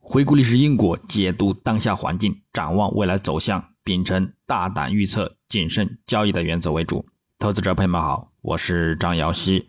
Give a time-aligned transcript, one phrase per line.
[0.00, 7.04] 回顾历史因果，解读当下环境，展望未来走向，秉承大胆预测、谨慎交易的原则为主。
[7.38, 9.68] 投资者朋友们好，我是张瑶希。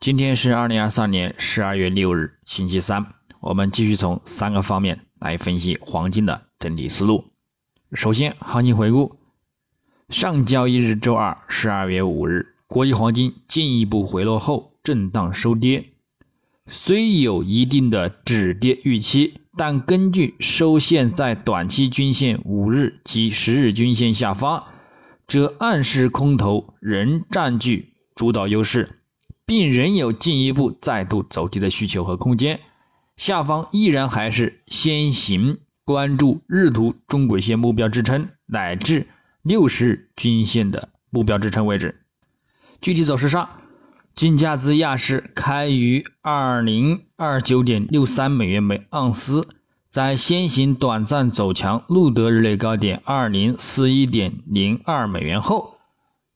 [0.00, 3.06] 今天是二零二三年十二月六日，星期三。
[3.40, 7.24] 我们继续从三个方面来分析黄金的整体思路。
[7.92, 9.16] 首先，行情回顾：
[10.08, 15.92] 上交易日周二十二月五日，国际黄金进一步回落后震荡收跌，
[16.66, 19.34] 虽有一定的止跌预期。
[19.60, 24.64] 但根据收线在短期均线五日及十日均线下方，
[25.26, 29.02] 这暗示空头仍占据主导优势，
[29.44, 32.58] 并仍有进一步再度走低的需求和空间。
[33.18, 39.06] 下方依然还是先行关注日图中轨线目标支撑乃至
[39.42, 42.00] 六十日均线的目标支撑位置。
[42.80, 43.46] 具体走势上，
[44.14, 49.48] 金价自亚市开于二零二九点六三美元每盎司，
[49.88, 55.76] 在先行短暂走强路德日内高点二零四一点零二美元后，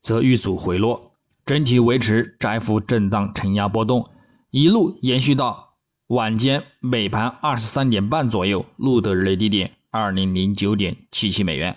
[0.00, 1.12] 则遇阻回落，
[1.44, 4.08] 整体维持窄幅震荡承压波动，
[4.50, 5.74] 一路延续到
[6.06, 11.76] 晚间美盘二十三点半左右路德日内低点二零零九点七七美元。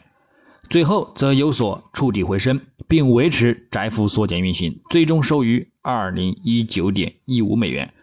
[0.69, 7.93] 最后则有所触底回升，并维持窄幅缩减运行，最终收于二零一九点一五美元，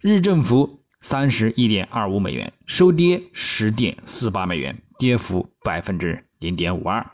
[0.00, 7.04] 日振幅三十一点二五美元，收跌十点四八美元，跌幅百分之零点五二。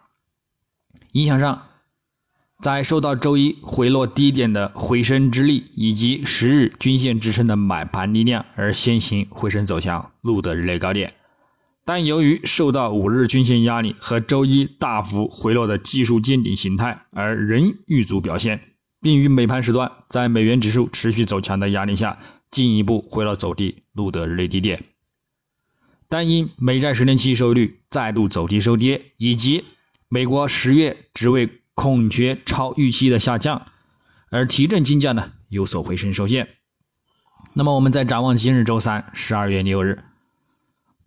[1.12, 1.62] 影响上，
[2.62, 11.12] 在受到周一回落低点的回升之力，以及十日均线支撑的买盘力量而先行回升走强，录得日内高点。
[11.88, 18.60] 但由于受到五日均线压力和周一大幅回落的技术见顶形态而仍遇阻表现，
[19.00, 22.18] 并于美盘时段在美元指数持续走强的压力下
[22.50, 24.84] 进一步回落走低，录得日内低点。
[26.10, 29.64] 但因美债十年期收益率再度走低收跌，以及
[30.10, 33.62] 美国十月职位空缺超预期的下降，
[34.30, 36.48] 而提振金价呢有所回升受限。
[37.54, 40.04] 那么我们再展望今日周三十二月六日。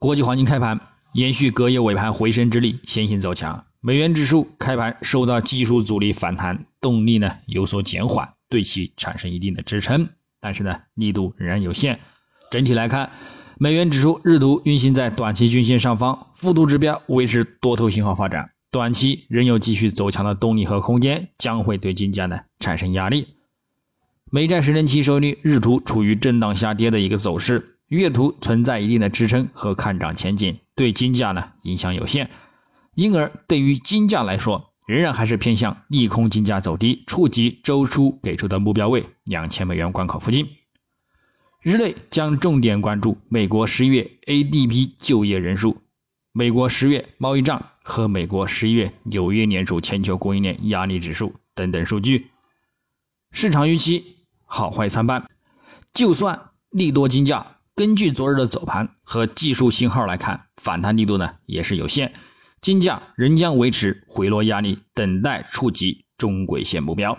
[0.01, 0.81] 国际黄金开盘
[1.13, 3.63] 延续隔夜尾盘回升之力，先行走强。
[3.81, 10.09] 美元指数开盘受到技术阻力反弹，动力呢有所减缓，对其产生一定的支撑，
[10.39, 11.99] 但是呢力度仍然有限。
[12.49, 13.11] 整体来看，
[13.59, 23.27] 美元指数日图运行在短期均线上方，幅度指标维持多头信号发展，短期仍有继续走强的动力和空间，将会对金价呢产生压力。
[24.31, 27.70] 美债十年期收益率日图处于震荡下跌的一个走势。
[27.97, 32.29] 月图存在一定的支撑和看涨前景，对金价呢影响有限，
[32.93, 40.47] 因而对于金价来说，仍然还是偏向利空金价走低，触及周初给出的目标位两千美元关口附近。
[41.61, 45.77] 日内将重点关注美国十一月 ADP 就业人数、
[46.31, 52.27] 美国十月贸易战和美国十一月纽约联储全球供应链压力指数等等数据。
[53.31, 55.29] 市场预期好坏参半，
[55.93, 57.57] 就算利多金价。
[57.73, 62.11] 根据昨日的走盘和技术信号来看，反弹力度呢也是有限，
[62.59, 67.17] 金价仍将维持回落压力，等待触及中轨线目标。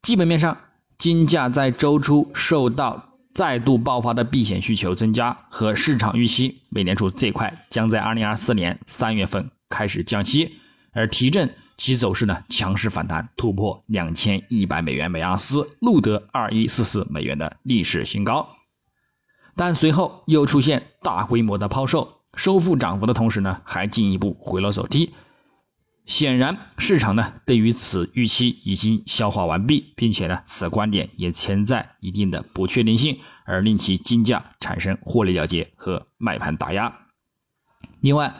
[0.00, 0.56] 基本面上，
[0.96, 10.58] 金价在周初受到再度爆发的避险需求增加和市场预期，美联储最快将在二零二四年三月份开始降息，
[10.92, 18.48] 而提振其走势呢强势反弹，突破两千一百美元每盎司，录得二一四四美元的历史新高。
[19.56, 25.10] 但随后又出现大规模的抛售，收复涨幅的同时呢，还进一步回落走低。
[26.06, 36.92] 显然，市场呢对于此预期已经消化完毕，并且呢此观点也存在一定的不确定性，而令其金价产生获利了结和卖盘打压。
[38.00, 38.34] 另外，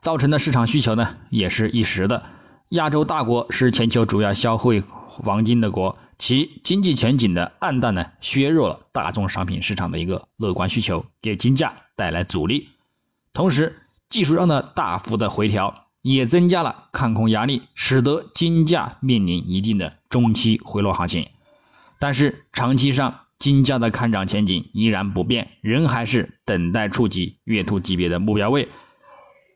[0.00, 2.22] 造成的市场需求呢也是一时的。
[2.70, 5.96] 亚洲大国是全球主要消费黄金的国。
[6.20, 12.68] 其经济前景的暗淡呢，削弱了大宗商品市场的一个乐观需求，给金价带来阻力。
[13.32, 21.26] 同时，技术上的大幅的回调也增加了看空压力，使得金价面临一定的中期回落行情。
[21.98, 28.68] 但是，长期上金价的看涨前景依然不变，仍还是等待触及月图级别的目标位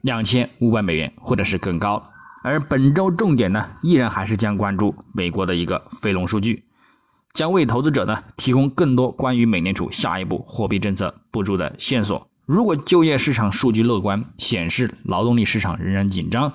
[0.01, 2.11] 两千五百美元，或者是更高。
[2.45, 6.67] 而本周重点呢，依然还是将关注美国的一个非农数据，
[7.33, 12.31] 将为投资者呢提供更多关于美联储下一步货币政策步骤的线索。
[12.45, 16.53] 如果就业市场数据乐观，显示劳动力市场仍然紧张，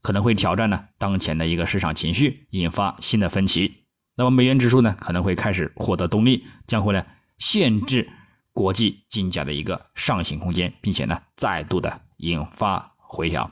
[0.00, 3.82] 可能会挑战呢当前的一个市场情绪，引发新的分歧。
[4.14, 7.02] 那么美元指数呢可能会开始获得动力，将会呢
[7.38, 8.08] 限制
[8.52, 13.50] 国际金价的一个上行空间，并且呢再度的引发回调。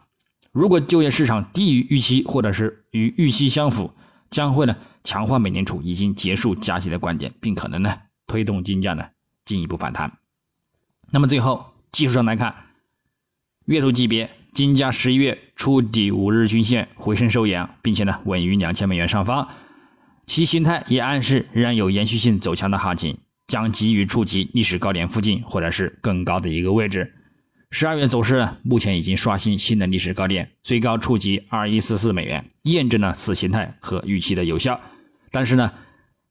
[0.55, 3.93] 如果就业市场低于预期，或者是与预期相符，
[4.31, 7.93] 将会呢强化美联储已经结束加息的观点，并可能呢
[8.29, 9.05] 推动金价呢
[9.45, 10.17] 进一步反弹。
[11.11, 12.55] 那么最后技术上来看，
[13.65, 19.49] 月度级别金价十一月初底五日均线回升收阳，并且呢稳于两千美元上方，
[20.25, 23.19] 其形态也暗示仍然有延续性走强的行情，
[23.49, 27.13] 将急于触及历史高点附近或者是更高的一个位置。
[27.77, 34.81] 十二月走势呢，目前已经刷新新的历史高点，最高触及二一四四美元，验证了此形态和预期的有效。
[35.33, 35.73] 但是呢，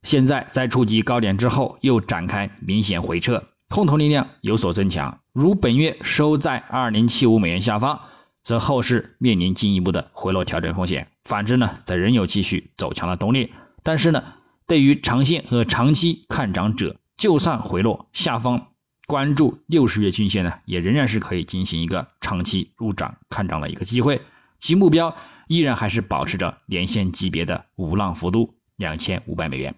[0.04, 5.20] 现在在触及高点之后，又展开明显回撤，空头力量有所增强。
[5.34, 8.00] 如本月收在二零七五美元下方，
[8.42, 13.52] 则后市面临进一步的回落调整风险；反之呢，则仍有继续走强的动力。
[13.84, 14.24] 但是呢，
[14.66, 18.68] 对于长线和长期看涨者，就算回落下方。
[19.14, 24.20] 关注六十月均线呢，也仍然是可以进行一个长期入涨看涨的一个机会，
[24.58, 25.16] 其目标
[25.48, 29.76] 依然还是保持着连线级别的无浪幅度两千五百美元。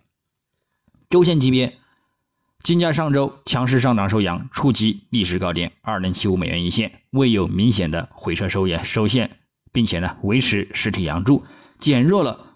[1.09, 1.77] 周线级别，
[2.63, 9.29] 金价上周强势上涨收阳，触及历史高点二零七五美元一线，未有明显的回撤收延收线，
[9.73, 11.43] 并且呢维持实体阳柱，
[11.77, 12.53] 减弱了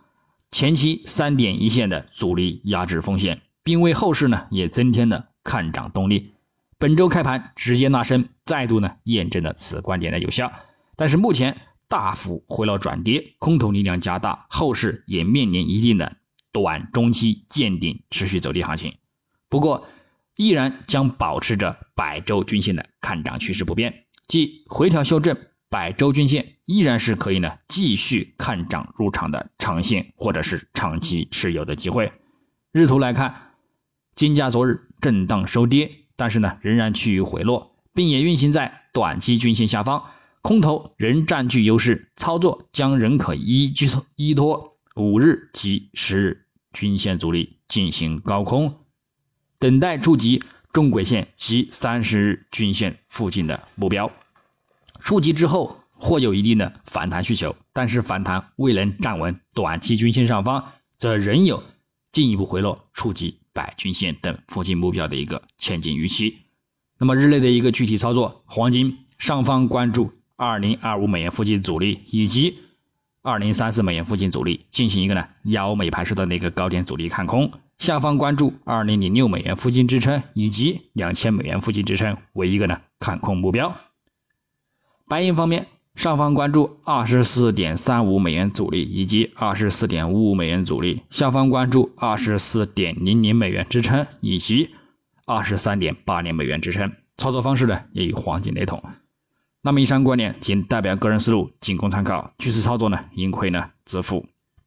[0.50, 6.32] 前期三点一线的阻力压制风险，并为后市呢也增添了看涨动力。
[6.80, 10.50] 本周开盘直接拉升，再度呢验证了此观点的有效。
[10.96, 11.54] 但是目前
[11.90, 16.16] 大幅回落转跌，空头力量加大，后市也面临一定的
[16.54, 18.94] 短中期见顶持续走低行情。
[19.50, 19.90] 不过，
[20.38, 25.36] 依然将保持着百周均线的看涨趋势不变，即回调修正，
[25.70, 32.10] 百周均线依然是可以呢继续看涨入场的长线或者是长期持有的机会。
[32.72, 33.56] 日图来看，
[34.16, 35.99] 金价昨日震荡收跌。
[36.20, 40.04] 但是呢，仍然趋于回落，并也运行在短期均线下方，
[40.42, 48.80] 空头仍占据优势，操作将仍可依据依托五日及十日均线阻力进行高空，
[49.60, 50.44] 等待触及
[50.74, 54.12] 中轨线及三十日均线附近的目标。
[55.00, 60.62] 触及之后或有一定的反弹需求，但是反弹未能站稳短期均线上方，
[60.98, 61.64] 则仍有
[62.12, 63.39] 进一步回落触及。
[63.54, 66.40] 百均线等附近目标的一个前景预期。
[66.98, 72.60] 那么日内的一个具体操作，黄金上方关注二零二五美元附近阻力，以及
[73.22, 77.48] 二零三四美元附近阻力，进行一个呢幺美盘收的那个高点阻力看空；
[77.78, 83.76] 下方关注二零零六美元附近支撑，以及两千美元附近支撑为一个呢看空目标。
[85.08, 85.66] 白银方面。
[86.00, 94.70] 上方关注二十四点三五美元阻力以及二十四点五五美元阻力，下方关注二十四点零零美元支撑以及
[95.26, 96.90] 二十三点八零美元支撑。
[97.18, 98.82] 操作方式呢也与黄金雷同。
[99.62, 102.32] 那么以上观点仅代表个人思路，仅供参考。
[102.38, 104.26] 据此操作呢，盈亏呢自负。